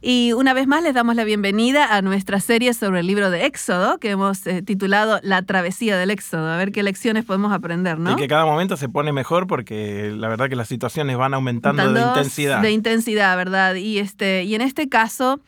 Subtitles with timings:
[0.00, 3.46] Y una vez más les damos la bienvenida a nuestra serie sobre el libro de
[3.46, 6.48] Éxodo, que hemos eh, titulado La travesía del Éxodo.
[6.48, 8.12] A ver qué lecciones podemos aprender, ¿no?
[8.12, 11.92] Y que cada momento se pone mejor porque la verdad que las situaciones van aumentando
[11.92, 12.62] de intensidad.
[12.62, 13.74] De intensidad, ¿verdad?
[13.74, 15.40] Y, este, y en este caso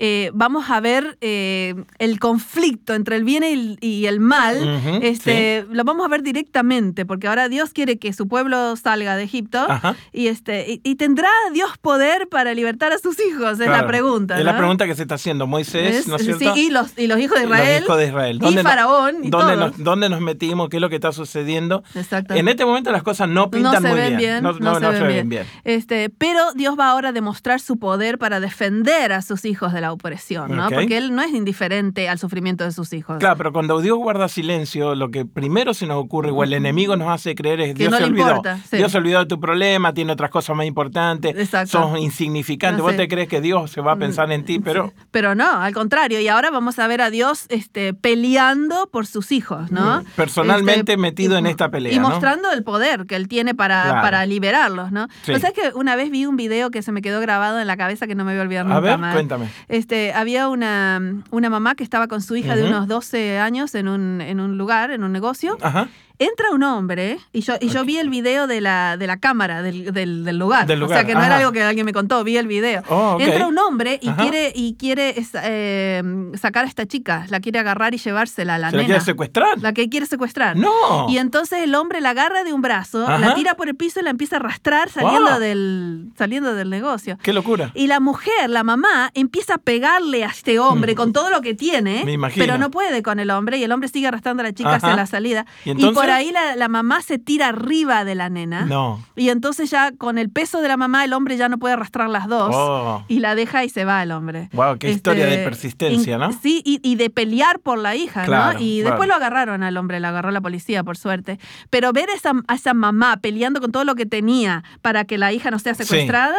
[0.00, 3.42] eh, vamos a ver eh, el conflicto entre el bien
[3.80, 8.28] y el, mal, este, lo vamos a ver directamente, porque ahora Dios quiere que su
[8.28, 9.66] pueblo salga de Egipto
[10.12, 14.38] y, este, y, tendrá Dios poder para libertar a sus hijos, es la pregunta.
[14.38, 16.54] Es la pregunta que se está haciendo Moisés, ¿no es cierto?
[16.54, 17.74] Sí, y los, y los hijos de Israel.
[17.74, 18.40] Los hijos de Israel.
[18.40, 19.24] y Faraón.
[19.24, 20.68] Y ¿dónde, nos, ¿Dónde nos metimos?
[20.68, 21.82] ¿Qué es lo que está sucediendo?
[22.30, 24.42] En este momento las cosas no pintan muy bien.
[24.44, 25.44] No, se, ven bien.
[25.64, 29.80] Este, pero Dios va ahora a demostrar su poder para defender a sus hijos de
[29.80, 30.68] la opresión, ¿no?
[30.70, 33.18] Porque él no es indiferente al sufrimiento de sus hijos.
[33.18, 36.96] Claro, pero cuando Dios guarda silencio, lo que primero se nos ocurre, o el enemigo
[36.96, 38.42] nos hace creer es que Dios se olvidó.
[38.72, 42.82] Dios se olvidó de tu problema, tiene otras cosas más importantes, son insignificantes.
[42.82, 44.92] Vos te crees que Dios se va a mm, pensar en ti, pero...
[45.10, 46.20] Pero no, al contrario.
[46.20, 50.00] Y ahora vamos a ver a Dios este, peleando por sus hijos, ¿no?
[50.00, 51.92] Mm, personalmente este, metido en esta pelea.
[51.92, 55.08] Y mostrando el poder que él tiene para, para liberarlos, ¿no?
[55.22, 55.34] Sí.
[55.38, 58.06] ¿Sabes que una vez vi un video que se me quedó grabado en la cabeza
[58.06, 59.14] que no me voy a olvidar nunca A ver, más?
[59.14, 59.48] cuéntame.
[59.78, 63.88] Este, había una, una mamá que estaba con su hija de unos 12 años en
[63.88, 65.56] un, en un lugar, en un negocio.
[65.60, 65.88] Ajá
[66.18, 69.62] entra un hombre, y yo, y yo vi el video de la, de la cámara
[69.62, 70.70] del, del, lugar.
[70.70, 72.82] O sea, que no era algo que alguien me contó, vi el video.
[72.88, 76.02] Oh, entra un hombre y quiere, y quiere eh,
[76.34, 78.82] sacar a esta chica, la quiere agarrar y llevársela a la nena.
[78.82, 79.58] ¿La quiere secuestrar?
[79.60, 80.56] La que quiere secuestrar.
[80.56, 81.08] ¡No!
[81.08, 84.02] Y entonces el hombre la agarra de un brazo, la tira por el piso y
[84.02, 87.18] la empieza a arrastrar saliendo, del, saliendo del negocio.
[87.22, 87.70] ¡Qué locura!
[87.74, 91.54] Y la mujer, la mamá, empieza a pegarle a este hombre con todo lo que
[91.54, 92.04] tiene,
[92.36, 94.96] pero no puede con el hombre y el hombre sigue arrastrando a la chica hacia
[94.96, 95.46] la salida.
[95.64, 95.94] ¿Y, entonces?
[95.94, 98.64] por ahí la, mamá se tira arriba de la nena.
[98.64, 99.02] No.
[99.16, 102.08] Y entonces ya con el peso de la mamá el hombre ya no puede arrastrar
[102.10, 102.50] las dos.
[102.54, 103.04] Oh.
[103.08, 104.48] Y la deja y se va el hombre.
[104.52, 106.32] Wow, qué historia de este, persistencia, ¿no?
[106.32, 108.58] Sí, y, de pelear por la hija, ¿no?
[108.58, 111.38] Y después lo agarraron al hombre, lo agarró la policía, por suerte.
[111.70, 115.32] Pero ver esa, a esa mamá peleando con todo lo que tenía para que la
[115.32, 116.38] hija no sea secuestrada.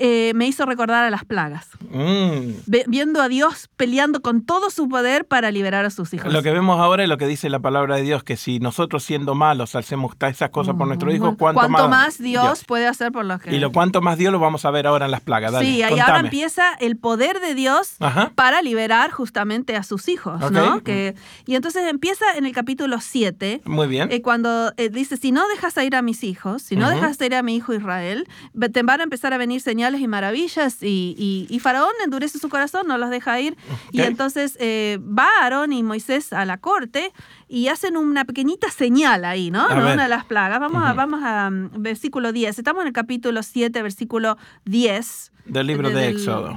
[0.00, 1.68] Eh, me hizo recordar a las plagas.
[1.90, 2.52] Mm.
[2.86, 6.32] viendo a Dios peleando con todo su poder para liberar a sus hijos.
[6.32, 9.02] Lo que vemos ahora es lo que dice la palabra de Dios, que si nosotros
[9.02, 13.40] siendo malos hacemos esas cosas por nuestros hijos, ¿cuánto, más, Dios, puede hacer por los
[13.40, 13.54] que...
[13.54, 15.52] Y lo cuánto más Dios lo vamos a ver ahora en las plagas.
[15.52, 17.96] Dale, sí, y ahora empieza el poder de Dios
[18.34, 20.82] para liberar justamente a sus hijos, ¿no?
[20.82, 21.14] Que,
[21.46, 23.62] y entonces empieza en el capítulo 7.
[23.64, 24.12] Muy bien.
[24.12, 27.34] Eh, cuando eh, dice, si no dejas ir a mis hijos, si no dejas ir
[27.34, 28.28] a mi hijo Israel,
[28.72, 32.86] te van a empezar a venir señales y maravillas y, y, Faraón endurece su corazón,
[32.86, 33.56] no los deja ir.
[33.92, 37.12] Y entonces eh, va Aarón y Moisés a la corte
[37.48, 39.66] y hacen una pequeñita señal ahí, ¿no?
[39.66, 40.60] Una de las plagas.
[40.60, 42.58] Vamos, a, vamos a mm, versículo 10.
[42.58, 45.32] Estamos en el capítulo 7, versículo 10.
[45.48, 46.56] Del libro de, Éxodo.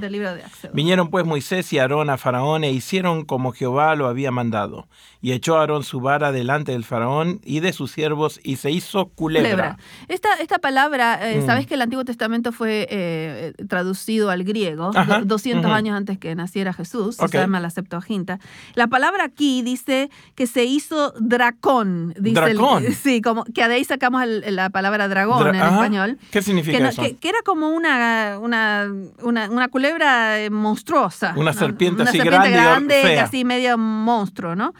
[0.73, 4.87] Vinieron pues Moisés y Aarón a Faraón e hicieron como Jehová lo había mandado.
[5.21, 9.07] Y echó Aarón su vara delante del Faraón y de sus siervos y se hizo
[9.07, 9.77] culebra.
[10.07, 11.45] Esta, esta palabra, eh, mm.
[11.45, 14.91] sabes que el Antiguo Testamento fue eh, traducido al griego
[15.25, 18.39] 200 años antes que naciera Jesús, se llama la Septuaginta.
[18.75, 22.13] La palabra aquí dice que se hizo dracón.
[22.17, 22.85] ¿Dracón?
[23.03, 26.17] sí, como, que de ahí sacamos la palabra dragón en español.
[26.31, 27.01] ¿Qué significa que, eso?
[27.19, 28.80] Que, era como una, una
[29.21, 31.33] una, culebra eh, monstruosa.
[31.35, 34.73] Una serpiente así serpiente grande, grande así medio monstruo, ¿no?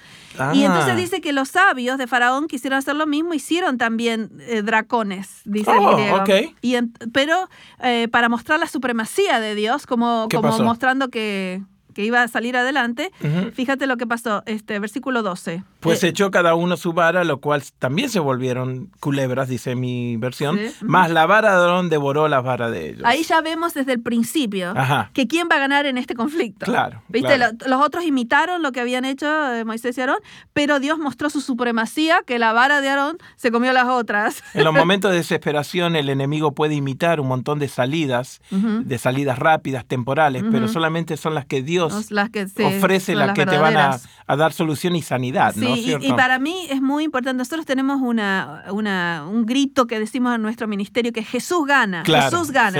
[0.53, 0.95] Y entonces ah.
[0.95, 5.71] dice que los sabios de Faraón quisieron hacer lo mismo, hicieron también eh, dracones, dice
[5.71, 6.23] el oh, griego.
[6.61, 6.75] Y
[7.11, 7.49] pero
[7.83, 11.61] eh, para mostrar la supremacía de Dios, como, como mostrando que,
[11.93, 13.11] que iba a salir adelante,
[13.53, 15.63] fíjate lo que pasó, este versículo 12.
[15.79, 20.15] Pues eh, echó cada uno su vara, lo cual también se volvieron culebras, dice mi
[20.17, 23.01] versión, más la vara de Aarón devoró la vara de ellos.
[23.03, 24.73] Ahí ya vemos desde el principio
[25.13, 26.65] que quién va a ganar en este conflicto.
[26.65, 27.01] Claro.
[27.07, 27.37] ¿Viste?
[27.37, 30.19] Los otros imitaron lo que habían hecho eh, Moisés y Aarón,
[30.53, 34.43] pero Dios mostró su supremacía, que la vara de Aarón se comió las otras.
[34.53, 39.39] En los momentos de desesperación el enemigo puede imitar un montón de salidas, de salidas
[39.39, 43.77] rápidas, temporales, pero solamente son las que Dios las que ofrece las, que te van
[43.77, 43.99] a,
[44.35, 45.53] dar solución y sanidad.
[45.53, 47.37] Sí, y, para mí es muy importante.
[47.37, 52.03] Nosotros tenemos una, una, un grito que decimos en nuestro ministerio que Jesús gana.
[52.05, 52.79] Jesús gana.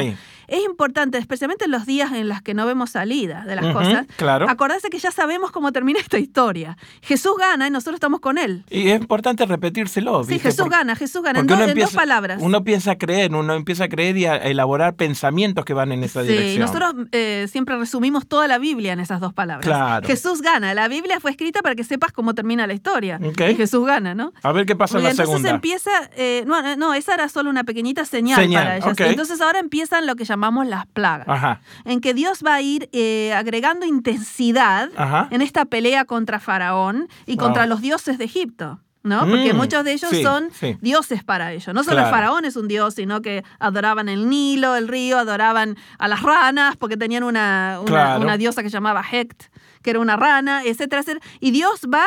[0.51, 4.06] Es importante, especialmente en los días en los que no vemos salida de las cosas,
[4.18, 4.50] claro.
[4.50, 6.77] acordarse que ya sabemos cómo termina esta historia.
[7.01, 8.65] Jesús gana y nosotros estamos con él.
[8.69, 10.25] Y es importante repetírselo.
[10.25, 12.39] Sí, Jesús gana, Jesús gana, en, dos palabras.
[12.42, 16.03] Uno empieza a creer, uno empieza a creer y a elaborar pensamientos que van en
[16.03, 16.51] esa dirección.
[16.51, 19.65] Sí, nosotros eh, siempre resumimos toda la Biblia en esas dos palabras.
[19.65, 20.06] Claro.
[20.06, 23.21] Jesús gana, la Biblia fue escrita para que sepas cómo termina la historia.
[23.21, 24.33] Y Jesús gana, ¿no?
[24.44, 25.50] A ver qué pasa en la entonces segunda.
[25.51, 29.00] empieza, eh, no, no, esa era solo una pequeñita señal, para ellos.
[29.00, 31.27] Entonces ahora empiezan lo que llamamos las plagas.
[31.27, 31.61] Ajá.
[31.85, 34.89] En que Dios va a ir eh, agregando intensidad
[35.31, 38.79] en esta pelea contra Faraón y contra los dioses de Egipto.
[39.03, 39.21] ¿no?
[39.27, 40.49] Porque mm, muchos de ellos son
[40.81, 41.73] dioses para ellos.
[41.73, 45.77] No solo el faraón es un dios, sino que adoraban el Nilo, el río, adoraban
[45.97, 49.45] a las ranas, porque tenían una, una, diosa que se llamaba Hect,
[49.81, 51.25] que era una rana, etcétera, etcétera.
[51.39, 52.05] Y Dios va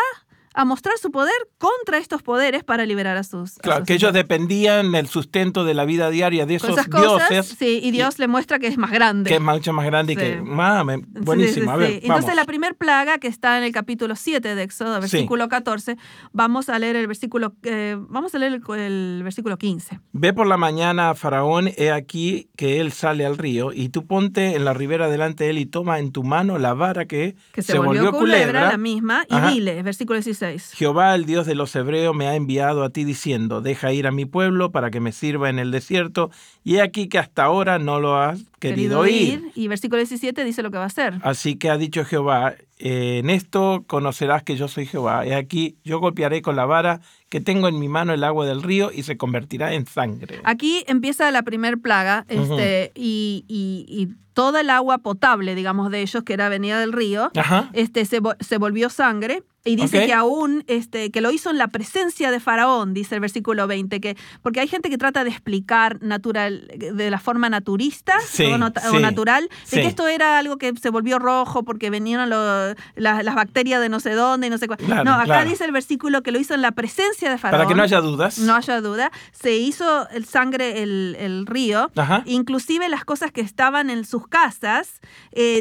[0.54, 3.54] a mostrar su poder contra estos poderes para liberar a sus.
[3.58, 7.56] Claro, que ellos dependían del sustento de la vida diaria de esos dioses.
[7.58, 9.28] Sí, y Dios le muestra que es más grande.
[9.28, 10.40] Que es mucho más grande y que.
[10.40, 11.72] Mame, buenísimo.
[11.72, 15.48] a ver, Entonces, la primera plaga que está en el capítulo 7 de Éxodo, versículo
[15.48, 15.96] 14,
[16.32, 17.54] vamos a leer el versículo.
[17.64, 20.00] Eh, vamos a leer el, versículo 15.
[20.12, 24.06] Ve por la mañana a Faraón, he aquí que él sale al río, y tú
[24.06, 27.34] ponte en la ribera delante de él y toma en tu mano la vara que,
[27.58, 30.43] se, volvió, culebra, la misma, y dile, versículo 16.
[30.74, 34.10] Jehová, el Dios de los hebreos, me ha enviado a ti diciendo, deja ir a
[34.12, 36.30] mi pueblo para que me sirva en el desierto,
[36.62, 39.50] y he aquí que hasta ahora no lo has querido, ir.
[39.54, 41.14] Y versículo 17 dice lo que va a hacer.
[41.22, 45.24] Así que ha dicho Jehová, en esto conocerás que yo soy Jehová.
[45.26, 48.62] He aquí, yo golpearé con la vara que tengo en mi mano el agua del
[48.62, 50.40] río y se convertirá en sangre.
[50.44, 56.24] Aquí empieza la primer plaga este, y, y, toda el agua potable, digamos, de ellos,
[56.24, 57.30] que era venida del río,
[57.72, 59.44] este, se, se volvió sangre.
[59.66, 63.22] Y dice que aún, este, que lo hizo en la presencia de Faraón, dice el
[63.22, 68.12] versículo 20, que, porque hay gente que trata de explicar natural, de la forma naturista
[68.52, 68.58] o,
[68.98, 73.88] natural, de que esto era algo que se volvió rojo porque venían las bacterias de
[73.88, 74.80] no sé dónde y no sé cuál.
[75.02, 77.62] no, acá dice el versículo que lo hizo en la presencia de Faraón.
[77.62, 78.38] Para que no haya dudas.
[78.38, 79.12] No haya duda.
[79.32, 81.90] Se hizo el sangre, el, río,
[82.26, 85.00] inclusive las cosas que estaban en sus casas,
[85.32, 85.58] eh,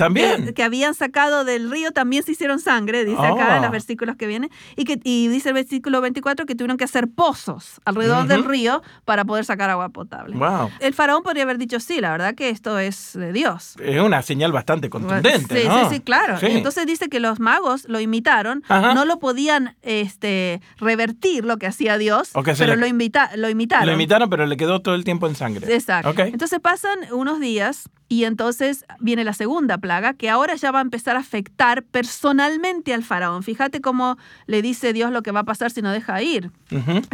[0.54, 3.72] que, habían sacado del río, también se hicieron sangre, dice acá en oh.
[3.72, 7.08] versículos versículos que vienen, y, que, y dice el versículo 24 que tuvieron que hacer
[7.08, 10.36] pozos alrededor del río para poder sacar agua potable.
[10.80, 13.76] El faraón podría haber dicho, sí, la verdad que esto es de Dios.
[13.80, 15.62] Es una señal bastante contundente.
[15.62, 16.38] Sí, sí, sí, claro.
[16.42, 21.98] Entonces dice que los magos lo imitaron, no lo podían este, revertir lo que hacía
[21.98, 23.88] Dios, pero lo, invita, lo imitaron.
[23.88, 25.74] Lo imitaron, pero le quedó todo el tiempo en sangre.
[25.74, 26.14] Exacto.
[26.24, 30.82] Entonces pasan unos días y entonces viene la segunda plaga, que ahora ya va a
[30.82, 33.44] empezar a afectar personalmente al faraón.
[33.44, 36.52] Fíjate cómo le dice Dios lo que va a pasar si no deja ir.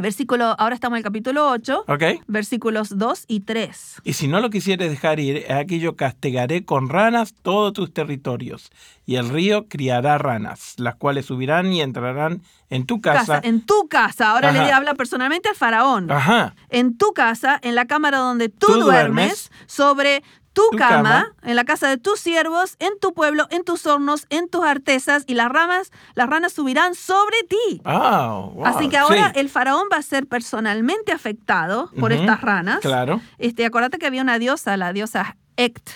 [0.02, 1.86] Versículo, ahora estamos en el capítulo 8,
[2.28, 4.02] versículos 2 y 3.
[4.04, 8.72] Y si no lo quisieres dejar ir, aquí yo castigaré con ranas todos tus territorios,
[9.06, 13.42] y el río criará ranas, las cuales subirán y entrarán en tu casa.
[13.44, 14.32] en tu casa.
[14.32, 16.12] Ahora le habla personalmente al faraón.
[16.12, 16.56] Ajá.
[16.70, 20.24] En tu casa, en la cámara donde tú, duermes, sobre
[20.54, 24.50] tu, cama, en la casa de tus siervos, en tu pueblo, en tus hornos, en
[24.50, 27.82] tus artesas, y las ramas, las ranas subirán sobre ti.
[27.86, 32.80] Ah, Así que ahora el faraón va a ser personalmente afectado por estas ranas.
[32.80, 33.22] Claro.
[33.38, 35.90] Este, acuérdate que había una diosa, la diosa Ect,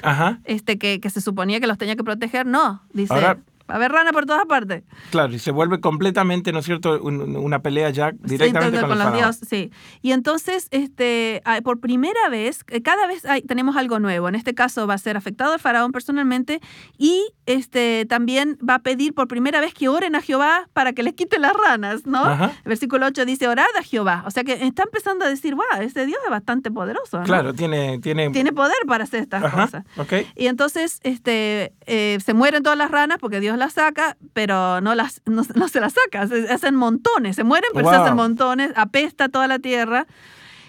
[0.44, 2.46] este, que, que, se suponía que los tenía que proteger.
[2.46, 3.38] No, dice.
[3.68, 4.83] A haber rana por todas partes.
[5.12, 9.48] Claro, y se vuelve completamente, ¿no es cierto?, una pelea ya directamente con, los dioses.
[9.48, 9.72] Sí.
[10.01, 14.27] Y entonces, este, por primera vez, eh, cada vez tenemos algo nuevo.
[14.27, 16.60] En este caso va a ser afectado el faraón personalmente
[16.98, 21.03] y este, también va a pedir por primera vez que oren a Jehová para que
[21.03, 22.32] les quite las ranas, ¿no?
[22.34, 24.24] El versículo 8 dice, orad a Jehová.
[24.25, 27.20] O sea que está empezando a decir, wow, este Dios es bastante poderoso.
[27.20, 27.24] ¿no?
[27.24, 28.29] Claro, tiene, tiene...
[28.32, 29.86] Tiene poder para hacer estas cosas.
[29.98, 30.27] Okay.
[30.36, 34.96] Y entonces este, eh, se mueren todas las ranas porque Dios las saca, pero no,
[34.96, 39.29] las, no, se las saca, se hacen montones, se mueren, pero se hacen montones, apesta
[39.29, 40.08] toda la tierra.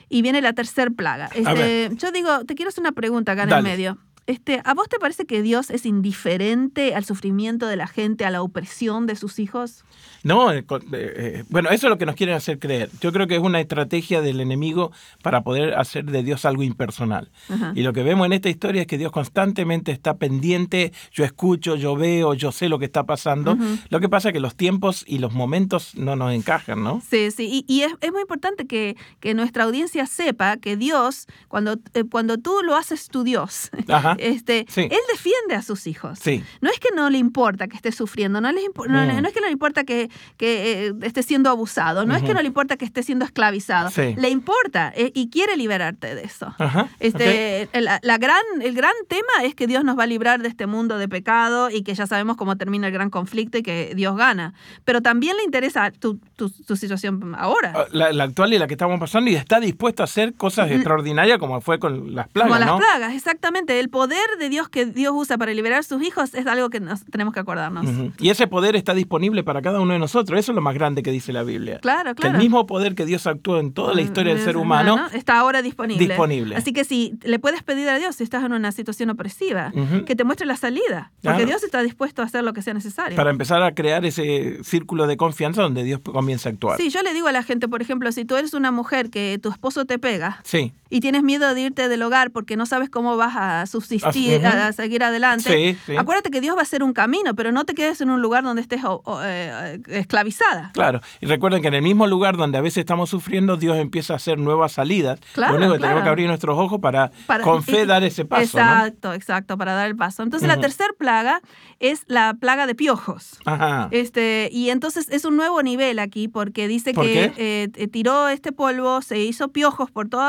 [0.09, 1.31] Y viene la tercer plaga.
[1.35, 3.99] Este, yo digo, te quiero hacer una pregunta acá en el medio.
[4.27, 8.31] Este, ¿A vos te parece que Dios es indiferente al sufrimiento de la gente, a
[8.31, 9.85] la opresión de sus hijos?
[10.23, 12.89] No, eh, eh, bueno, eso es lo que nos quieren hacer creer.
[13.03, 17.31] Yo creo que es una estrategia del enemigo para poder hacer de Dios algo impersonal.
[17.75, 21.77] Y lo que vemos en esta historia es que Dios constantemente está pendiente, yo escucho,
[21.77, 23.59] yo veo, yo sé lo que está pasando.
[23.91, 27.03] Lo que pasa es que los tiempos y los momentos no nos encajan, ¿no?
[27.07, 28.97] Sí, sí, y, es, muy importante que,
[29.35, 33.71] nuestra audiencia sepa que Dios, cuando, eh, cuando tú lo haces tu Dios,
[34.19, 36.21] este, él defiende a sus hijos.
[36.61, 39.27] No es que no le importa que esté sufriendo, no, les no, mm.
[39.27, 42.41] es que no le importa que, que eh, esté siendo abusado, no es que no
[42.41, 46.55] le importa que esté siendo esclavizado, le importa eh, y quiere liberarte de eso.
[47.01, 50.67] este, la, gran, el gran tema es que Dios nos va a librar de este
[50.67, 54.17] mundo de pecado y que ya sabemos cómo termina el gran conflicto y que Dios
[54.17, 54.55] gana.
[54.85, 57.73] Pero también le interesa tu, tu, situación ahora.
[57.75, 61.39] Ah, la, actual y la que estamos pasando y está dispuesto a hacer cosas extraordinarias
[61.39, 62.53] como fue con las plagas.
[62.53, 63.79] Como las plagas, exactamente.
[63.79, 66.81] El poder de Dios que Dios usa para liberar a sus hijos es algo que
[66.81, 67.87] nos, tenemos que acordarnos.
[68.19, 70.39] Y ese poder está disponible para cada uno de nosotros.
[70.39, 71.79] Eso es lo más grande que dice la Biblia.
[71.81, 72.17] Claro, claro.
[72.17, 75.07] Que el mismo poder que Dios actuó en toda la mm, historia del ser humano
[75.13, 76.07] está ahora disponible.
[76.07, 76.57] disponible.
[76.57, 79.73] Así que si le puedes pedir a Dios si estás en una situación opresiva,
[80.07, 81.13] que te muestre la salida.
[81.23, 83.17] Porque Dios está dispuesto a hacer lo que sea necesario.
[83.17, 86.79] Para empezar a crear ese círculo de confianza donde Dios comienza a actuar.
[86.79, 89.39] Sí, yo le digo a la gente, por ejemplo, si tú eres una mujer que
[89.43, 90.73] tu esposo te pega sí.
[90.95, 94.73] Y tienes miedo de irte del hogar porque no sabes cómo vas a subsistir, a,
[94.73, 98.11] seguir adelante, acuérdate que Dios va a hacer un camino, pero no te quedes en
[98.11, 98.81] un lugar donde estés
[99.25, 100.71] eh, esclavizada.
[100.73, 104.13] Claro, y recuerden que en el mismo lugar donde a veces estamos sufriendo, Dios empieza
[104.13, 105.19] a hacer nuevas salidas.
[105.33, 107.11] Claro, Lo único que tenemos que abrir nuestros ojos para,
[107.43, 108.45] con fe dar ese paso.
[108.45, 110.23] Exacto, exacto, para dar el paso.
[110.23, 111.41] Entonces la tercera plaga
[111.81, 113.41] es la plaga de piojos.
[113.47, 113.89] Ajá.
[113.91, 119.03] Este, y entonces es un nuevo nivel aquí porque dice que eh, tiró este polvo,
[119.03, 120.23] se hizo piojos por todo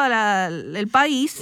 [0.75, 1.41] el país.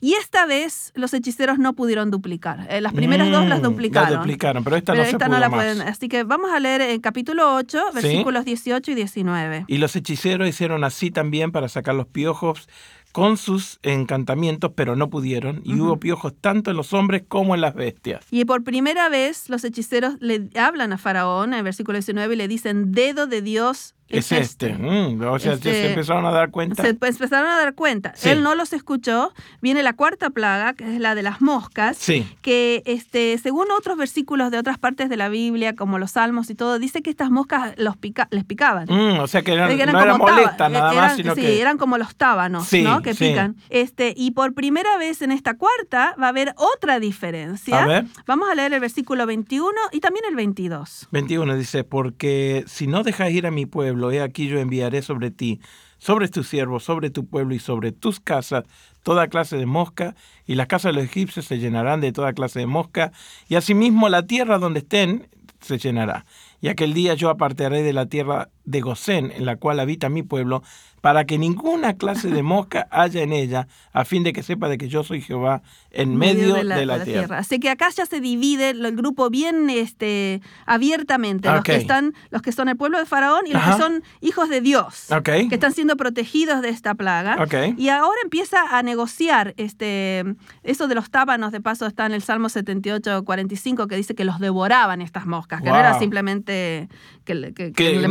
[0.00, 2.68] Y esta vez los hechiceros no pudieron duplicar.
[2.70, 4.10] Eh, las primeras dos las mm, duplicaron.
[4.12, 5.80] Las duplicaron, pero esta no se pudo la Pueden.
[5.80, 9.64] Así que vamos a leer el capítulo 8, versículos 18 y 19.
[9.66, 12.68] Y los hechiceros hicieron así también para sacar los piojos
[13.10, 17.62] con sus encantamientos, pero no pudieron, y hubo piojos tanto en los hombres como en
[17.62, 18.24] las bestias.
[18.30, 22.36] Y por primera vez los hechiceros le hablan a Faraón en el versículo 19 y
[22.36, 24.70] le dicen, dedo de Dios es, este.
[24.70, 24.72] este.
[24.74, 26.82] Mm, o sea, se este, empezaron a dar cuenta.
[26.82, 28.14] Se empezaron a dar cuenta.
[28.22, 29.32] Él no los escuchó.
[29.60, 32.26] Viene la cuarta plaga, que es la de las moscas, sí.
[32.42, 36.54] que este, según otros versículos de otras partes de la Biblia, como los salmos y
[36.54, 37.96] todo, dice que estas moscas los
[38.30, 38.86] les picaban.
[38.88, 41.60] Mm, o sea que eran, no eran molestas nada más, sino sí, que...
[41.60, 43.02] eran como los tábanos, ¿no?
[43.02, 43.56] Que pican.
[43.68, 47.82] Este, y por primera vez en esta cuarta va a haber otra diferencia.
[47.82, 48.04] A ver.
[48.26, 51.08] Vamos a leer el versículo 21 y también el 22.
[51.10, 55.30] 21 dice, porque si no dejas ir a mi pueblo, he aquí yo enviaré sobre
[55.30, 55.60] ti,
[55.98, 58.64] sobre tus siervos, sobre tu pueblo y sobre tus casas
[59.02, 60.14] toda clase de mosca,
[60.46, 63.12] y las casas de los egipcios se llenarán de toda clase de mosca,
[63.48, 65.28] y asimismo la tierra donde estén
[65.60, 66.26] se llenará.
[66.60, 70.22] Y aquel día yo apartaré de la tierra de Gosén, en la cual habita mi
[70.22, 70.62] pueblo,
[71.00, 74.76] para que ninguna clase de mosca haya en ella, a fin de que sepa de
[74.76, 77.38] que yo soy Jehová en medio, de la, tierra.
[77.38, 82.42] Así que acá ya se divide el grupo bien este, abiertamente, los, que están, los
[82.42, 85.72] que son el pueblo de Faraón y los que son hijos de Dios, que están
[85.72, 87.36] siendo protegidos de esta plaga.
[87.76, 90.24] Y ahora empieza a negociar este,
[90.62, 94.24] eso de los tábanos, de paso está en el Salmo 78, 45, que dice que
[94.24, 96.88] los devoraban estas moscas, que no era simplemente
[97.24, 98.08] que, le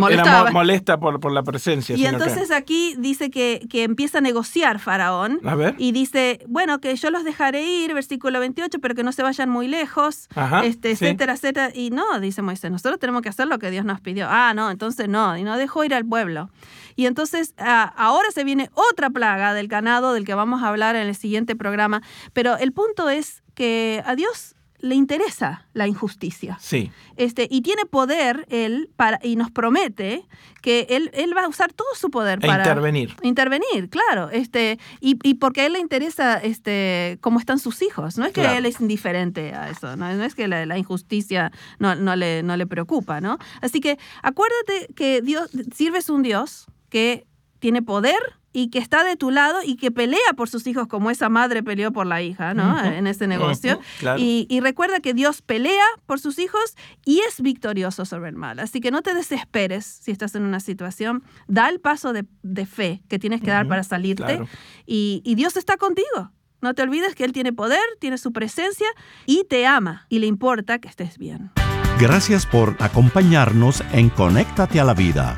[0.51, 1.96] molesta por, por la presencia.
[1.96, 5.39] Y entonces aquí dice que, que, empieza a negociar Faraón.
[5.77, 9.50] Y dice, bueno, que yo los dejaré ir, versículo 28, pero que no se vayan
[9.50, 10.27] muy lejos,
[10.63, 11.72] este, etcétera, etcétera.
[11.74, 14.27] Y no, dice Moisés, nosotros tenemos que hacer lo que Dios nos pidió.
[14.30, 16.50] Ah, no, entonces no, y no dejó ir al pueblo.
[16.96, 20.96] Y entonces ah, ahora se viene otra plaga del ganado del que vamos a hablar
[20.96, 22.01] en el siguiente programa.
[22.34, 26.58] Pero el punto es que a Dios le interesa la injusticia.
[26.62, 26.92] Sí.
[27.16, 30.26] Este, y tiene poder él para, y nos promete
[30.62, 33.16] que él, él va a usar todo su poder e para intervenir.
[33.24, 34.30] Intervenir, claro.
[34.30, 38.18] Este, y, y, porque a él le interesa este, cómo están sus hijos.
[38.18, 42.16] No es que él es indiferente a eso, no, es que la, injusticia no, no,
[42.16, 43.40] le, no le preocupa, ¿no?
[43.62, 47.26] Así que acuérdate que Dios, sirves un Dios que
[47.60, 48.20] tiene poder
[48.58, 51.62] y que está de tu lado y que pelea por sus hijos como esa madre
[51.62, 52.84] peleó por la hija, ¿no?
[52.84, 53.80] En ese negocio.
[54.18, 58.58] y, recuerda que Dios pelea por sus hijos y es victorioso sobre el mal.
[58.58, 61.24] Así que no te desesperes si estás en una situación.
[61.48, 62.26] Da el paso de,
[62.66, 64.42] fe que tienes que dar para salirte
[64.88, 66.32] y, y Dios está contigo.
[66.60, 68.88] No te olvides que Él tiene poder, tiene su presencia
[69.28, 71.52] y te ama y le importa que estés bien.
[72.00, 75.38] Gracias por acompañarnos en Conéctate a la Vida.